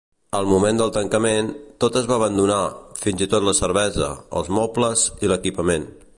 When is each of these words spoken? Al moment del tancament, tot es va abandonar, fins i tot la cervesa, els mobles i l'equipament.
Al 0.37 0.47
moment 0.51 0.79
del 0.81 0.93
tancament, 0.95 1.51
tot 1.85 1.99
es 2.01 2.09
va 2.13 2.15
abandonar, 2.21 2.63
fins 3.03 3.25
i 3.27 3.31
tot 3.35 3.47
la 3.51 3.55
cervesa, 3.61 4.13
els 4.41 4.53
mobles 4.61 5.07
i 5.27 5.35
l'equipament. 5.35 5.89